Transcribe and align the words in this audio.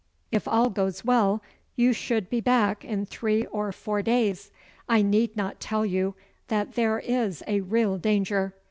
If 0.31 0.47
all 0.47 0.71
goes 0.71 1.05
well 1.05 1.43
you 1.75 1.93
should 1.93 2.27
be 2.27 2.41
back 2.41 2.83
in 2.83 3.05
three 3.05 3.45
or 3.45 3.71
four 3.71 4.01
days. 4.01 4.49
I 4.89 5.03
need 5.03 5.37
not 5.37 5.59
tell 5.59 5.85
you 5.85 6.15
that 6.47 6.73
there 6.73 6.97
is 6.97 7.43
a 7.45 7.61
real 7.61 7.99
danger. 7.99 8.55